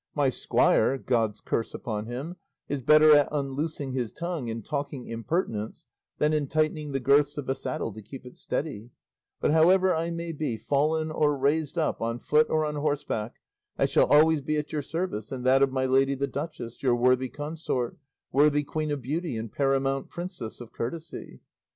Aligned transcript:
My 0.15 0.29
squire, 0.29 0.97
God's 0.97 1.41
curse 1.41 1.75
upon 1.75 2.07
him, 2.07 2.37
is 2.67 2.81
better 2.81 3.13
at 3.15 3.27
unloosing 3.31 3.91
his 3.91 4.11
tongue 4.11 4.47
in 4.47 4.63
talking 4.63 5.05
impertinence 5.05 5.85
than 6.17 6.33
in 6.33 6.47
tightening 6.47 6.91
the 6.91 6.99
girths 6.99 7.37
of 7.37 7.47
a 7.47 7.53
saddle 7.53 7.93
to 7.93 8.01
keep 8.01 8.25
it 8.25 8.35
steady; 8.35 8.89
but 9.39 9.51
however 9.51 9.93
I 9.93 10.09
may 10.09 10.31
be, 10.31 10.57
fallen 10.57 11.11
or 11.11 11.37
raised 11.37 11.77
up, 11.77 12.01
on 12.01 12.17
foot 12.17 12.49
or 12.49 12.65
on 12.65 12.77
horseback, 12.77 13.35
I 13.77 13.85
shall 13.85 14.07
always 14.07 14.41
be 14.41 14.57
at 14.57 14.73
your 14.73 14.81
service 14.81 15.31
and 15.31 15.45
that 15.45 15.61
of 15.61 15.71
my 15.71 15.85
lady 15.85 16.15
the 16.15 16.25
duchess, 16.25 16.81
your 16.81 16.95
worthy 16.95 17.29
consort, 17.29 17.99
worthy 18.31 18.63
queen 18.63 18.89
of 18.89 19.03
beauty 19.03 19.37
and 19.37 19.51
paramount 19.51 20.09
princess 20.09 20.59
of 20.59 20.73
courtesy." 20.73 21.41